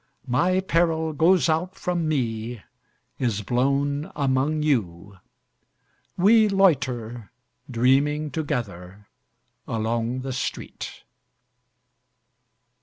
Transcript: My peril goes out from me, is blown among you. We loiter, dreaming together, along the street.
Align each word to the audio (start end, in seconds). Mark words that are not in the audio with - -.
My 0.25 0.61
peril 0.61 1.13
goes 1.13 1.47
out 1.47 1.75
from 1.75 2.07
me, 2.07 2.63
is 3.19 3.43
blown 3.43 4.11
among 4.15 4.63
you. 4.63 5.19
We 6.17 6.49
loiter, 6.49 7.29
dreaming 7.69 8.31
together, 8.31 9.05
along 9.67 10.21
the 10.21 10.33
street. 10.33 11.03